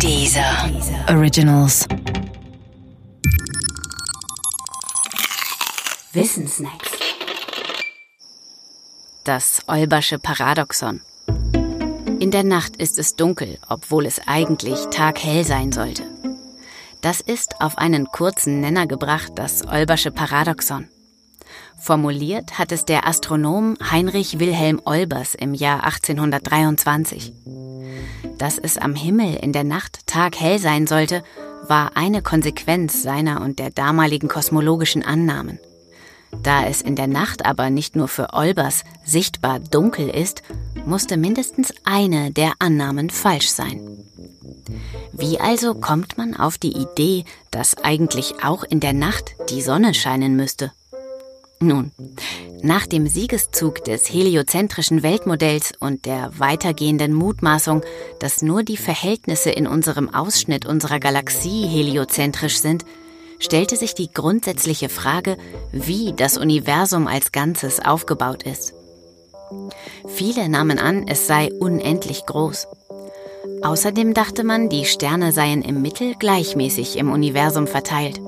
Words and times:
Dieser 0.00 0.70
Originals. 1.08 1.86
Wissensnacks. 6.12 6.90
Das 9.24 9.62
Olbersche 9.66 10.18
Paradoxon. 10.18 11.00
In 12.20 12.30
der 12.30 12.44
Nacht 12.44 12.76
ist 12.76 12.98
es 12.98 13.16
dunkel, 13.16 13.58
obwohl 13.68 14.06
es 14.06 14.20
eigentlich 14.26 14.78
taghell 14.90 15.44
sein 15.44 15.72
sollte. 15.72 16.02
Das 17.00 17.20
ist 17.20 17.60
auf 17.60 17.78
einen 17.78 18.06
kurzen 18.06 18.60
Nenner 18.60 18.86
gebracht 18.86 19.32
das 19.36 19.66
Olbersche 19.66 20.10
Paradoxon. 20.10 20.88
Formuliert 21.78 22.58
hat 22.58 22.72
es 22.72 22.84
der 22.84 23.06
Astronom 23.06 23.76
Heinrich 23.90 24.38
Wilhelm 24.38 24.80
Olbers 24.84 25.34
im 25.34 25.54
Jahr 25.54 25.84
1823. 25.84 27.32
Dass 28.38 28.58
es 28.58 28.78
am 28.78 28.94
Himmel 28.94 29.36
in 29.36 29.52
der 29.52 29.64
Nacht 29.64 30.06
taghell 30.06 30.58
sein 30.58 30.86
sollte, 30.86 31.22
war 31.68 31.96
eine 31.96 32.22
Konsequenz 32.22 33.02
seiner 33.02 33.40
und 33.40 33.58
der 33.58 33.70
damaligen 33.70 34.28
kosmologischen 34.28 35.04
Annahmen. 35.04 35.58
Da 36.42 36.66
es 36.66 36.82
in 36.82 36.96
der 36.96 37.06
Nacht 37.06 37.46
aber 37.46 37.70
nicht 37.70 37.96
nur 37.96 38.08
für 38.08 38.32
Olbers 38.32 38.84
sichtbar 39.04 39.60
dunkel 39.60 40.08
ist, 40.08 40.42
musste 40.84 41.16
mindestens 41.16 41.72
eine 41.84 42.32
der 42.32 42.52
Annahmen 42.58 43.10
falsch 43.10 43.48
sein. 43.48 43.80
Wie 45.12 45.38
also 45.38 45.74
kommt 45.74 46.18
man 46.18 46.34
auf 46.34 46.58
die 46.58 46.76
Idee, 46.76 47.24
dass 47.50 47.76
eigentlich 47.78 48.42
auch 48.42 48.64
in 48.64 48.80
der 48.80 48.92
Nacht 48.92 49.36
die 49.50 49.62
Sonne 49.62 49.94
scheinen 49.94 50.36
müsste? 50.36 50.72
Nun, 51.60 51.92
nach 52.64 52.86
dem 52.86 53.06
Siegeszug 53.06 53.84
des 53.84 54.10
heliozentrischen 54.10 55.02
Weltmodells 55.02 55.72
und 55.80 56.06
der 56.06 56.30
weitergehenden 56.38 57.12
Mutmaßung, 57.12 57.82
dass 58.20 58.40
nur 58.40 58.62
die 58.62 58.78
Verhältnisse 58.78 59.50
in 59.50 59.66
unserem 59.66 60.12
Ausschnitt 60.12 60.64
unserer 60.64 60.98
Galaxie 60.98 61.66
heliozentrisch 61.66 62.58
sind, 62.58 62.86
stellte 63.38 63.76
sich 63.76 63.94
die 63.94 64.10
grundsätzliche 64.10 64.88
Frage, 64.88 65.36
wie 65.72 66.14
das 66.16 66.38
Universum 66.38 67.06
als 67.06 67.32
Ganzes 67.32 67.80
aufgebaut 67.80 68.44
ist. 68.44 68.72
Viele 70.08 70.48
nahmen 70.48 70.78
an, 70.78 71.06
es 71.06 71.26
sei 71.26 71.52
unendlich 71.60 72.24
groß. 72.24 72.66
Außerdem 73.62 74.14
dachte 74.14 74.42
man, 74.42 74.70
die 74.70 74.86
Sterne 74.86 75.32
seien 75.32 75.60
im 75.60 75.82
Mittel 75.82 76.14
gleichmäßig 76.18 76.96
im 76.96 77.12
Universum 77.12 77.66
verteilt. 77.66 78.22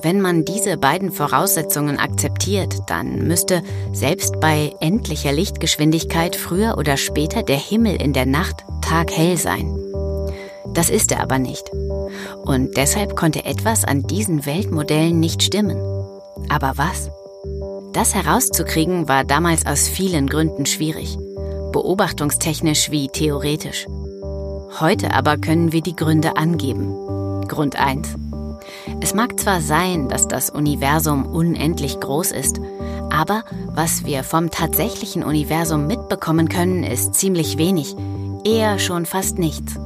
Wenn 0.00 0.20
man 0.20 0.44
diese 0.44 0.76
beiden 0.76 1.10
Voraussetzungen 1.10 1.98
akzeptiert, 1.98 2.78
dann 2.86 3.26
müsste 3.26 3.62
selbst 3.92 4.38
bei 4.38 4.72
endlicher 4.80 5.32
Lichtgeschwindigkeit 5.32 6.36
früher 6.36 6.78
oder 6.78 6.96
später 6.96 7.42
der 7.42 7.56
Himmel 7.56 8.00
in 8.00 8.12
der 8.12 8.26
Nacht 8.26 8.64
taghell 8.80 9.36
sein. 9.36 9.76
Das 10.72 10.88
ist 10.88 11.10
er 11.10 11.20
aber 11.20 11.40
nicht. 11.40 11.68
Und 12.44 12.76
deshalb 12.76 13.16
konnte 13.16 13.44
etwas 13.44 13.84
an 13.84 14.02
diesen 14.02 14.46
Weltmodellen 14.46 15.18
nicht 15.18 15.42
stimmen. 15.42 15.78
Aber 16.48 16.74
was? 16.76 17.10
Das 17.92 18.14
herauszukriegen 18.14 19.08
war 19.08 19.24
damals 19.24 19.66
aus 19.66 19.88
vielen 19.88 20.28
Gründen 20.28 20.66
schwierig, 20.66 21.18
beobachtungstechnisch 21.72 22.92
wie 22.92 23.08
theoretisch. 23.08 23.86
Heute 24.78 25.12
aber 25.12 25.38
können 25.38 25.72
wir 25.72 25.80
die 25.80 25.96
Gründe 25.96 26.36
angeben. 26.36 26.94
Grund 27.48 27.74
1. 27.74 28.27
Es 29.00 29.14
mag 29.14 29.38
zwar 29.38 29.60
sein, 29.60 30.08
dass 30.08 30.28
das 30.28 30.50
Universum 30.50 31.24
unendlich 31.26 32.00
groß 32.00 32.32
ist, 32.32 32.60
aber 33.10 33.44
was 33.66 34.04
wir 34.04 34.24
vom 34.24 34.50
tatsächlichen 34.50 35.22
Universum 35.22 35.86
mitbekommen 35.86 36.48
können, 36.48 36.82
ist 36.82 37.14
ziemlich 37.14 37.58
wenig, 37.58 37.96
eher 38.44 38.78
schon 38.78 39.06
fast 39.06 39.38
nichts. 39.38 39.78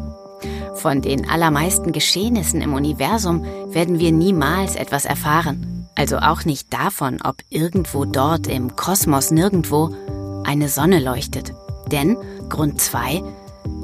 Von 0.74 1.02
den 1.02 1.28
allermeisten 1.28 1.92
Geschehnissen 1.92 2.60
im 2.60 2.74
Universum 2.74 3.44
werden 3.68 4.00
wir 4.00 4.10
niemals 4.12 4.74
etwas 4.74 5.04
erfahren, 5.04 5.86
also 5.94 6.16
auch 6.18 6.44
nicht 6.44 6.72
davon, 6.72 7.20
ob 7.22 7.36
irgendwo 7.50 8.04
dort 8.04 8.46
im 8.46 8.74
Kosmos 8.76 9.30
nirgendwo 9.30 9.94
eine 10.44 10.68
Sonne 10.68 10.98
leuchtet. 10.98 11.52
Denn 11.92 12.16
Grund 12.48 12.80
2, 12.80 13.22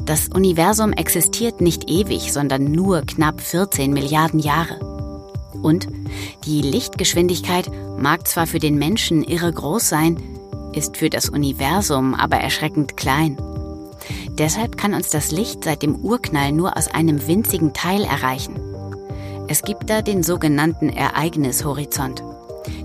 das 0.04 0.28
Universum 0.28 0.92
existiert 0.92 1.60
nicht 1.60 1.90
ewig, 1.90 2.32
sondern 2.32 2.64
nur 2.72 3.02
knapp 3.02 3.40
14 3.40 3.92
Milliarden 3.92 4.40
Jahre. 4.40 4.97
Und 5.62 5.88
die 6.44 6.62
Lichtgeschwindigkeit 6.62 7.70
mag 7.98 8.28
zwar 8.28 8.46
für 8.46 8.58
den 8.58 8.76
Menschen 8.76 9.22
irre 9.22 9.52
groß 9.52 9.88
sein, 9.88 10.16
ist 10.72 10.96
für 10.96 11.10
das 11.10 11.28
Universum 11.28 12.14
aber 12.14 12.36
erschreckend 12.36 12.96
klein. 12.96 13.36
Deshalb 14.30 14.76
kann 14.76 14.94
uns 14.94 15.10
das 15.10 15.32
Licht 15.32 15.64
seit 15.64 15.82
dem 15.82 15.96
Urknall 15.96 16.52
nur 16.52 16.76
aus 16.76 16.88
einem 16.88 17.26
winzigen 17.26 17.72
Teil 17.72 18.04
erreichen. 18.04 18.60
Es 19.48 19.62
gibt 19.62 19.90
da 19.90 20.02
den 20.02 20.22
sogenannten 20.22 20.90
Ereignishorizont. 20.90 22.22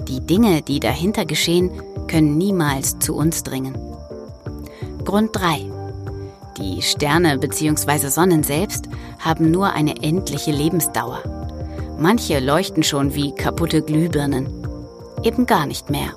Die 0.07 0.21
Dinge, 0.21 0.61
die 0.61 0.79
dahinter 0.79 1.25
geschehen, 1.25 1.69
können 2.07 2.37
niemals 2.37 2.99
zu 2.99 3.15
uns 3.15 3.43
dringen. 3.43 3.77
Grund 5.03 5.29
3. 5.33 5.69
Die 6.57 6.81
Sterne 6.81 7.37
bzw. 7.37 8.07
Sonnen 8.07 8.43
selbst 8.43 8.87
haben 9.19 9.51
nur 9.51 9.73
eine 9.73 10.01
endliche 10.01 10.51
Lebensdauer. 10.51 11.42
Manche 12.03 12.39
leuchten 12.39 12.83
schon 12.83 13.15
wie 13.15 13.33
kaputte 13.33 13.81
Glühbirnen. 13.81 14.47
Eben 15.23 15.45
gar 15.45 15.65
nicht 15.65 15.89
mehr. 15.89 16.13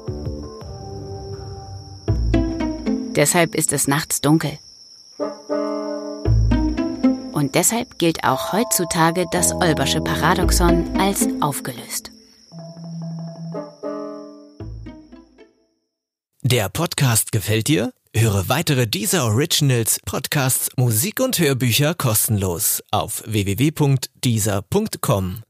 Deshalb 3.15 3.55
ist 3.55 3.73
es 3.73 3.87
nachts 3.87 4.21
dunkel. 4.21 4.59
Und 7.33 7.55
deshalb 7.55 8.01
gilt 8.01 8.25
auch 8.25 8.53
heutzutage 8.53 9.27
das 9.31 9.53
Olbersche 9.53 10.01
Paradoxon 10.01 10.99
als 10.99 11.29
aufgelöst. 11.41 12.11
Der 16.43 16.69
Podcast 16.69 17.31
gefällt 17.31 17.69
dir? 17.69 17.93
Höre 18.13 18.49
weitere 18.49 18.89
dieser 18.89 19.27
Originals, 19.27 20.01
Podcasts, 20.05 20.69
Musik 20.77 21.21
und 21.21 21.39
Hörbücher 21.39 21.95
kostenlos 21.95 22.83
auf 22.91 23.23
www.dieser.com. 23.25 25.46